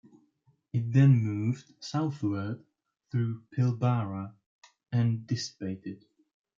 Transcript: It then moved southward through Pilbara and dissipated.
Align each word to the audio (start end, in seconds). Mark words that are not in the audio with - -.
It 0.73 0.91
then 0.91 1.11
moved 1.11 1.75
southward 1.79 2.65
through 3.11 3.43
Pilbara 3.55 4.33
and 4.91 5.27
dissipated. 5.27 6.03